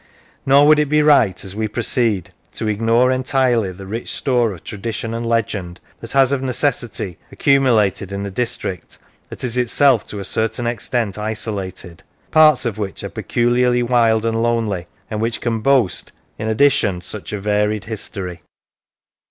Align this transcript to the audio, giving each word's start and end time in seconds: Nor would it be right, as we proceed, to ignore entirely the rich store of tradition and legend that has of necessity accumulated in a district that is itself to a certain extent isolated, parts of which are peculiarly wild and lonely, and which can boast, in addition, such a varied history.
Nor 0.47 0.65
would 0.65 0.79
it 0.79 0.89
be 0.89 1.03
right, 1.03 1.45
as 1.45 1.55
we 1.55 1.67
proceed, 1.67 2.33
to 2.53 2.67
ignore 2.67 3.11
entirely 3.11 3.71
the 3.71 3.85
rich 3.85 4.11
store 4.11 4.51
of 4.51 4.63
tradition 4.63 5.13
and 5.13 5.27
legend 5.29 5.79
that 5.99 6.13
has 6.13 6.31
of 6.31 6.41
necessity 6.41 7.19
accumulated 7.31 8.11
in 8.11 8.25
a 8.25 8.31
district 8.31 8.97
that 9.29 9.43
is 9.43 9.59
itself 9.59 10.07
to 10.07 10.17
a 10.17 10.25
certain 10.25 10.65
extent 10.65 11.19
isolated, 11.19 12.01
parts 12.31 12.65
of 12.65 12.79
which 12.79 13.03
are 13.03 13.09
peculiarly 13.09 13.83
wild 13.83 14.25
and 14.25 14.41
lonely, 14.41 14.87
and 15.11 15.21
which 15.21 15.39
can 15.39 15.59
boast, 15.59 16.11
in 16.39 16.47
addition, 16.47 17.01
such 17.01 17.31
a 17.31 17.39
varied 17.39 17.83
history. 17.83 18.41